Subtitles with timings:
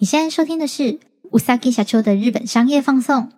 [0.00, 3.32] 你现在收听的是うさぎ社长的日本商业放送。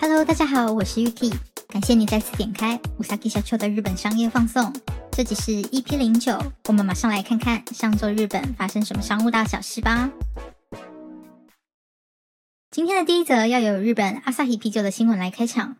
[0.00, 1.34] Hello，大家好，我是 Yuki，
[1.66, 4.72] 感谢你再次点开うさぎ社长的日本商业放送。
[5.10, 6.38] 这集是 EP 零九，
[6.68, 10.10] 我们马上来看看上周日本发生什么商务大小事吧。
[12.70, 15.76] 今天的第一则要有日本阿萨希啤酒的新闻来开场。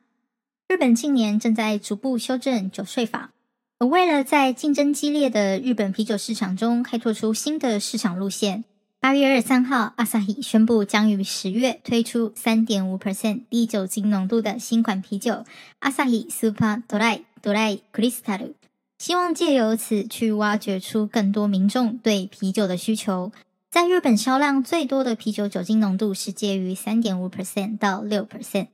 [0.69, 3.31] 日本近年正在逐步修正酒税法，
[3.79, 8.65] 而为了在竞争激烈的日本啤酒市场中开拓出新的市场路线，
[8.99, 15.45] 八月二十三号，阿萨希宣布将于十月推出三点五 percent 低酒精浓度的新款啤酒——
[15.79, 18.51] 阿萨希 Super Dry Dry Crystal，
[18.97, 23.31] 希望借由此去挖掘出更多民众对啤酒的需求。
[23.71, 28.67] 在日本销量最多的啤酒酒精浓度是介于三点五 percent 到六 percent。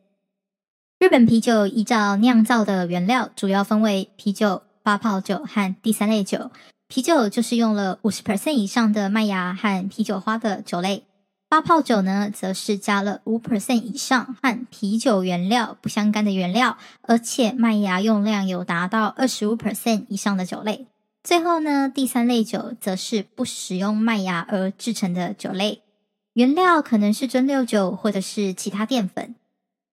[1.03, 6.49] 日本啤酒依照酿造的原料，主要分为啤酒、发泡酒和第三类酒。
[6.87, 11.04] 啤酒就是用了五十 percent 以上的麦芽和啤酒花的酒类，
[11.49, 20.87] 发泡酒呢，则是加了五 percent 以上和啤酒原料不相干的原料，而且麦芽用量有达到二十五 percent 以上的酒类。
[21.21, 25.81] 最后呢，第三类酒则是不使用麦芽而制成的酒类，
[26.31, 29.35] 原料可能是蒸馏酒或者是其他淀粉。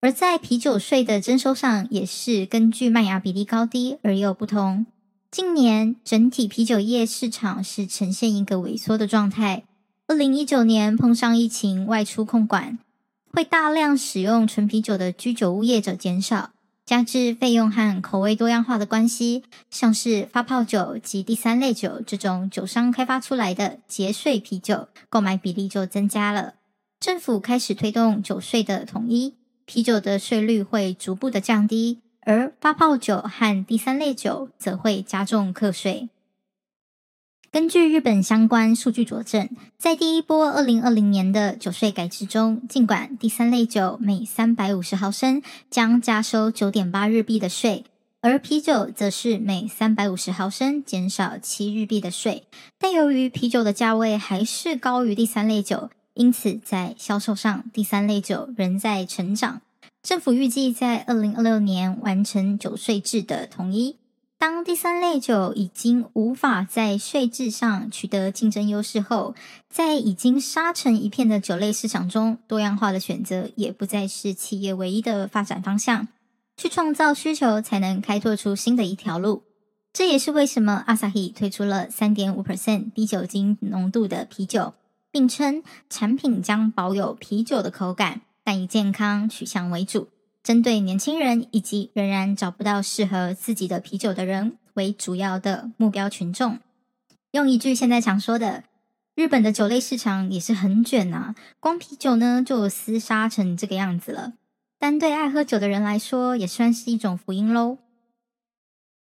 [0.02, 4.86] 而在啤酒税的征收上，也是根据麦芽比例高低而有不同。
[5.30, 9.64] 近年整体啤酒业市场是呈现一个萎缩的状态。
[10.06, 12.78] 二零一九年碰上疫情外出控管，
[13.32, 16.50] 会大量使用纯啤酒的居酒屋业者减少，
[16.84, 26.54] 加之费用和口味多样化的关系，像是发泡酒及第三类酒这种酒商开发出来的节税啤酒，购买比例就增加了。
[26.98, 29.34] 政府开始推动酒税的统一。
[29.72, 36.08] 啤酒的税率会逐步的降低，而发泡酒和第三类酒则会加重课税。
[37.52, 39.48] 根据日本相关数据佐证，
[39.78, 47.84] 在第一波二零二零年的酒税改制中，尽管第三类酒每三百五十毫升将加收九点八日币的税，
[48.20, 52.42] 而啤酒则是每三百五十毫升减少七日币的税，
[52.76, 55.90] 但由于啤酒的价位还是高于第三类酒。
[56.14, 59.60] 因此，在销售上，第三类酒仍在成长。
[60.02, 63.96] 政府预计在二零二六年完成酒税制的统一。
[64.38, 69.34] 当第三类酒已经无法在税制上取得竞争优势后，
[69.68, 76.08] 在已经杀成一片的酒类市场中，多样化的选择也不再是企业唯一的发展方向。
[76.56, 79.42] 去创造需求，才能开拓出新的一条路。
[79.92, 84.72] 这也是为什么阿萨希推出了三点五 percent 低酒精浓度的啤酒。
[85.10, 90.08] 并称产品将保有啤酒的口感，但以健康取向为主，
[90.42, 96.58] 针对年轻人以及仍然找不到适合自己的啤酒的人为主要的目标群众。
[97.32, 98.64] 用一句现在常说的，
[99.14, 104.34] 日本的酒类市场也是很卷啊，光啤酒呢就厮杀成这个样子了。
[104.78, 107.78] 但对爱喝酒的人来说，也算是一种福音喽。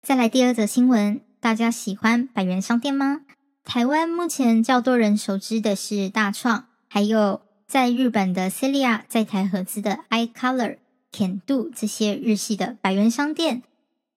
[0.03, 3.21] 再来第二则新闻，大家喜欢百元商店吗？
[3.65, 10.79] 台湾目前较多人熟知的是大创，还有在日本的 Celia，在台合资的 iColor、
[11.13, 13.63] CanDo 这些日系的百元商店，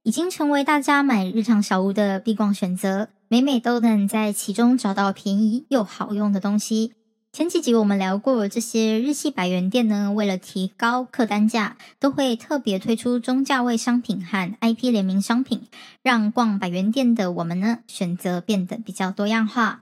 [0.01, 6.93] 已经成为大家买日常小物的必逛选择，每每都能在其中找到便宜又好用的东西。
[7.35, 15.63] 前几集我们聊过，这些日系百元店呢，为了提高客单价，都会特别推出中价位商品和 IP 联名商品，
[16.03, 19.81] 让逛百元店的我们呢，选择变得比较多样化。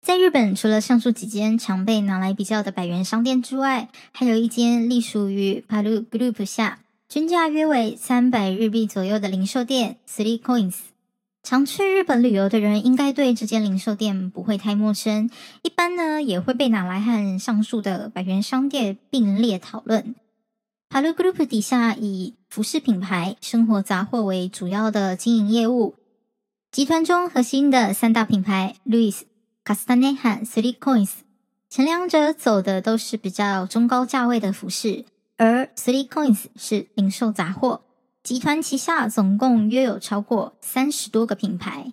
[0.00, 6.78] 在日本，除了上述几间常被拿来比较的百元商店之外，还有一间隶属于 PARU Group 下，
[7.08, 10.74] 均价约为三百日币左右的零售店 Three Coins。
[11.44, 15.28] 常去日本旅游的人应该对这间零售店不会太陌生，
[15.60, 20.14] 一般呢也会被拿来和上述的百元商店并列讨论。
[20.88, 25.96] PARU Group 底下以服饰品牌、生活杂货为主要的经营业务，
[26.72, 29.20] 集团中核心的三大品牌 Louis、
[29.66, 31.10] Kastane 和 Three Coins，
[31.68, 35.04] 前两者走的都是比较中高价位的服饰，
[35.36, 37.83] 而 Three Coins 是零售杂货。
[38.24, 41.92] 集团旗下总共约有超过三十多个品牌，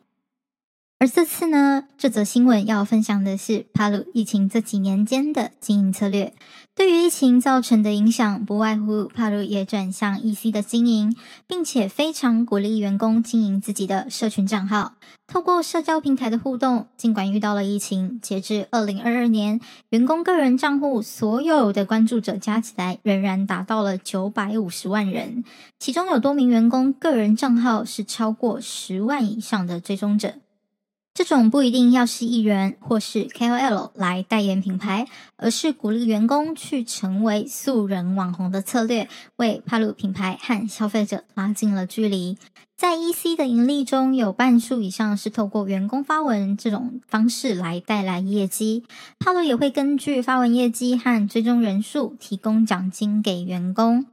[1.01, 6.31] 而这次呢，这则新闻要分享的是帕鲁疫情这几年间的经营策略。
[6.75, 11.15] 对于疫情造成的影响，不外乎帕鲁也转向 EC 的经营，
[11.47, 14.93] 并且非常鼓励员工经营自己的社群账号，
[15.25, 16.85] 透过社交平台的互动。
[16.95, 19.59] 尽管遇到了疫情，截至二零二二年，
[19.89, 25.43] 员工个人账户所有的关注者加起来仍然达到了九百五十万人，
[25.79, 30.35] 其中有多名员工个人账号是超过十万以上的追踪者。
[31.13, 42.37] 这种不一定要是艺人或是 KOL 来代言品牌，而是鼓励员工去成为素人网红的策略，为帕鲁品牌和消费者拉近了距离。
[42.77, 48.85] 在 EC 的盈利中，有半数以上是透过员工发文这种方式来带来业绩。
[49.19, 54.05] 帕鲁也会根据发文业绩和追踪人数提供奖金给员工。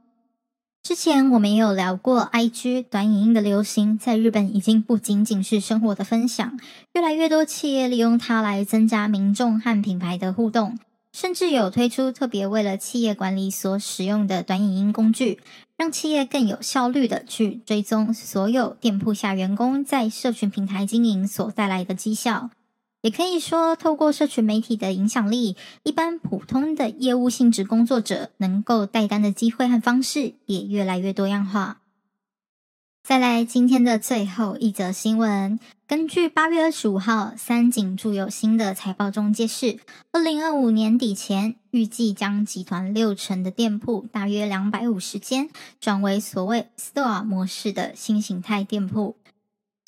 [0.81, 6.57] 之前我们也有聊过，IG 短影音的流行，在日本已经不仅仅是生活的分享，
[6.93, 10.79] 越来越多企业利用它来增加民众和品牌的互动，
[11.13, 15.39] 甚至有推出特别为了企业管理所使用的短影音工具，
[15.77, 22.49] 让企业更有效率的去追踪所有店铺下员工在社群平台经营所带来的绩效。
[23.01, 31.79] 也可以说，透过社群媒体的影响力，一般普通的业务性质工作者能够带单的机会和方式也越来越多样化。
[33.01, 35.57] 再来，今天的最后一则新闻，
[35.87, 39.79] 根据八月二十五号三井住友新的财报中揭示，
[40.11, 45.49] 二零二五年底前，预计将集团六成的店铺，大约两百五十间，
[45.79, 49.15] 转为所谓 store 模式的新形态店铺。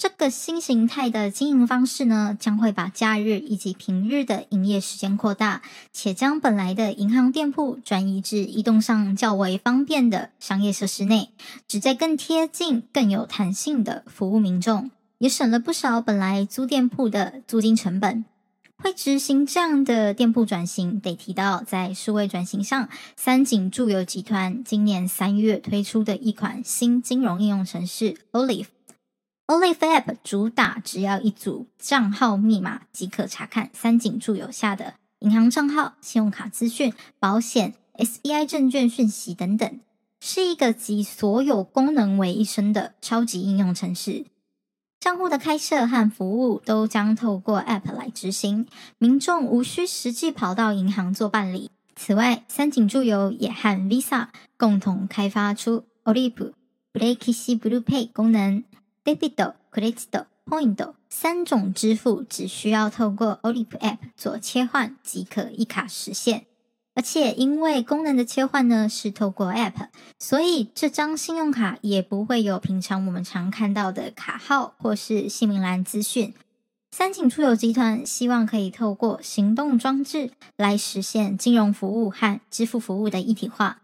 [0.02, 5.62] 这个新形态的经营方式呢，将会把假日以及平日的营业时间扩大，
[5.94, 11.30] 且将本来的银行店铺转移至移动上较为方便的商业设施内，
[11.68, 14.90] 旨在更贴近、更有弹性的服务民众，
[15.20, 18.26] 也省了不少本来租店铺的租金成本。
[18.78, 28.66] 会执行这样的店铺转型，得提到在数位转型上，三井住友集团今年三月推出的一款新金融应用程式 Olive。
[29.52, 39.80] Olive App 主打只要一组账号密码即可查看三井住友下的银行账号、信用卡资讯、保险、SBI 证券讯息等等，
[40.22, 44.26] 是一个集所有功能为一身的超级应用程式。
[45.02, 48.66] 账户的开设和服务都将透过 App 来执行，
[49.00, 51.70] 民众无需实际跑到银行做办理。
[51.98, 56.54] 此外，三井住友也和 Visa 共同开发出 Olive
[56.94, 58.64] Flexible Blue Pay 功能。
[59.04, 66.46] Debit、Credit、Point 三种支付只需要透过 Olive App 做切换即可一卡实现，
[66.94, 69.88] 而且因为功能的切换呢是透过 App，
[70.20, 76.34] 所以这张信用卡也不会有平常我们常看到的卡号或是姓名栏资讯。
[76.92, 83.81] 三井出游集团希望可以透过行动装置来实现金融服务和支付服务的一体化。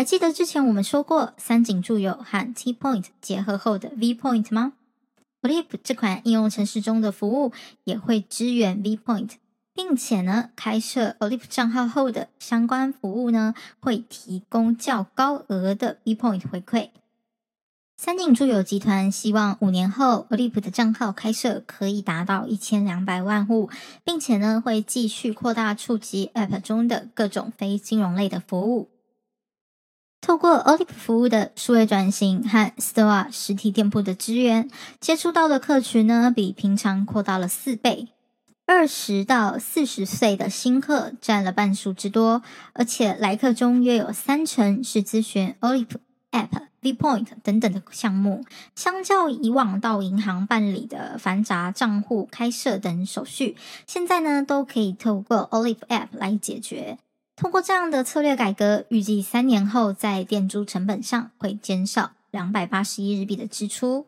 [0.00, 4.72] 还记得之前我们说过三井住友和 T Point 结合后的 V Point 吗
[5.42, 7.52] ？Olive 这款应用程式中的服务
[7.84, 9.32] 也会支援 V Point，
[9.74, 16.88] 并且呢，开设 Olive 账号后的相关服务呢，会提供较高额的 V Point 回馈。
[17.98, 23.68] 三井住友集团希望五年后 Olive 的账号开设可以达到一千两百万户，
[24.02, 28.88] 并且呢，会继续扩大触及 App 中的各种非金融类的服务。
[30.20, 34.70] 透过 Olive 服务的数位转型和 Store 实体店铺的支援，
[35.00, 38.08] 接触到的客群呢，比平常扩大了四倍。
[38.66, 42.42] 二十到四十岁的新客占了半数之多，
[42.74, 45.96] 而且来客中约有三成是咨询 Olive
[46.30, 48.44] App、V Point 等等的项目。
[48.76, 56.98] 相较以往到银行办理的繁杂账户开设等手续，现在呢都可以透过 Olive App 来解决。
[57.40, 64.04] 通过这样的策略改革，预计三年后在店租成本上会减少两百八十亿日币的支出。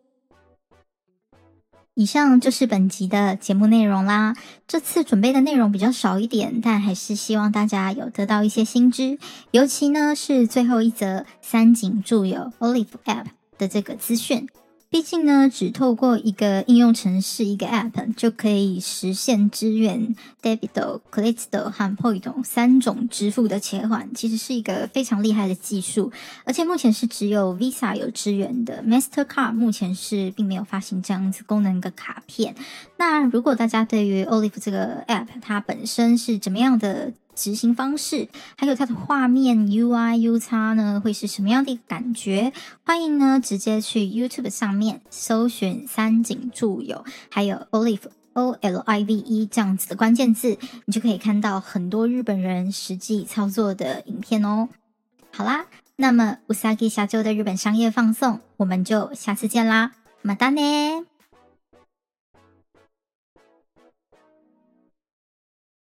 [1.95, 4.35] 以上就是本集的节目内容啦。
[4.67, 9.17] 这次准备的内容比较少一点，但还是希望大家有得到一些新知，
[9.49, 13.25] 尤其呢是最后一则三井住友 Olive App
[13.57, 14.47] 的这个资讯。
[14.93, 26.11] 毕竟呢，只透过一个应用程式、一个 App 就可以实现支援 Debit、Credit 和 Point 三种支付的切换，其实是一个非常厉害的技术。
[26.45, 32.55] 而且目前是只有 Visa 有支援的，Mastercard 目前是并没有发行这样子功能的卡片。
[32.97, 37.13] 那如果大家对于 Olive 这个 App 它本身是怎么样的？
[37.34, 42.52] 执行方式，还有它的画面 UI、UX 呢，会是什么样的一个感觉？
[42.84, 54.68] 欢迎呢直接去 YouTube 上面搜寻三井住友，还有 Olive O L I V E 这样子的关键字，你就可以看到很多日本人实际操作的影片哦。
[55.32, 55.66] 好啦，
[55.96, 59.92] 那么うさぎ社长的日本商业放送，我们就下次见啦，
[60.24, 61.11] またね。